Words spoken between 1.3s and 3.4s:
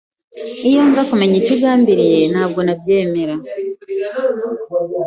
icyo ugambiriye, ntabwo nabyemera.